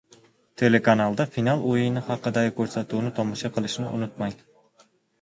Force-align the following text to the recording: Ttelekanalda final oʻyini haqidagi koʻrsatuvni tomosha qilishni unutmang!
Ttelekanalda 0.53 1.27
final 1.35 1.61
oʻyini 1.73 2.05
haqidagi 2.09 2.57
koʻrsatuvni 2.63 3.15
tomosha 3.23 3.55
qilishni 3.59 3.97
unutmang! 4.03 4.39